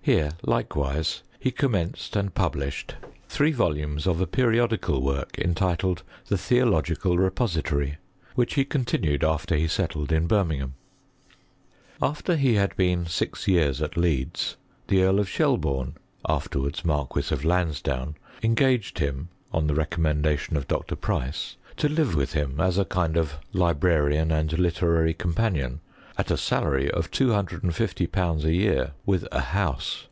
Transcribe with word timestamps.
Here, 0.00 0.30
likewise, 0.40 1.22
he 1.38 1.50
commenced 1.50 2.16
and 2.16 2.32
published 2.34 2.94
three 3.28 3.52
volumes 3.52 4.06
of 4.06 4.22
a 4.22 4.26
peri« 4.26 4.56
odical 4.56 5.02
work, 5.02 5.38
entitled" 5.38 6.02
The 6.28 6.38
Theological 6.38 7.18
Repository," 7.18 7.98
which 8.34 8.54
he 8.54 8.64
continued 8.64 9.22
after 9.22 9.54
he 9.54 9.68
settled 9.68 10.10
in 10.10 10.26
Birmingham, 10.26 10.76
After 12.00 12.36
he 12.36 12.54
had 12.54 12.74
been 12.74 13.04
six 13.04 13.46
years 13.46 13.82
at 13.82 13.98
Leeds, 13.98 14.56
the 14.86 15.02
Earl 15.02 15.20
ot 15.20 15.26
Shelbumc 15.26 15.96
(afterwards 16.26 16.86
Marquis 16.86 17.24
of 17.30 17.44
Lansdowne), 17.44 18.14
engaged 18.42 19.00
him, 19.00 19.28
on 19.52 19.66
the 19.66 19.74
recommendation 19.74 20.56
of 20.56 20.66
Dr. 20.66 20.96
Pric^ 20.96 21.56
to 21.76 21.86
live 21.86 22.14
with 22.14 22.32
him 22.32 22.62
as 22.62 22.78
a 22.78 22.86
kind 22.86 23.18
of 23.18 23.34
librarian 23.52 24.32
and 24.32 24.58
literary 24.58 25.12
companion, 25.12 25.80
at 26.20 26.32
a 26.32 26.36
salary 26.36 26.90
of 26.90 27.12
2501. 27.12 28.40
a 28.44 28.50
year, 28.52 28.90
with 29.06 29.24
a 29.30 29.38
house. 29.38 30.06